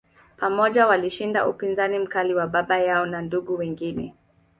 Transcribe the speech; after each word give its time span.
Pamoja, 0.37 0.87
walishinda 0.87 1.47
upinzani 1.49 1.99
mkali 1.99 2.33
wa 2.33 2.47
baba 2.47 2.79
yao 2.79 3.05
na 3.05 3.21
ndugu 3.21 3.57
wengine. 3.57 4.15